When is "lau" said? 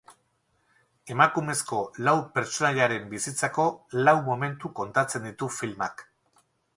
2.07-2.15, 4.07-4.15